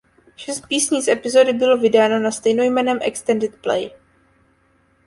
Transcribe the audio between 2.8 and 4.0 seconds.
extended play.